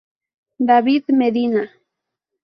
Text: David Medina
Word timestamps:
David 0.67 1.13
Medina 1.13 1.69